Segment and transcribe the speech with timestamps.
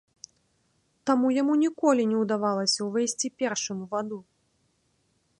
[1.09, 4.19] Таму яму ніколі не ўдавалася ўвайсці першым у ваду.